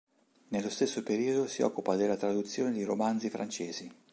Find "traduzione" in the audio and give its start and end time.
2.17-2.71